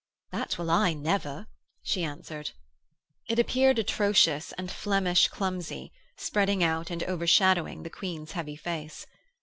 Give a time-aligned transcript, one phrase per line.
[0.31, 1.45] 'That will I never,'
[1.83, 2.53] she answered.
[3.29, 9.05] It appeared atrocious and Flemish clumsy, spreading out and overshadowing the Queen's heavy face.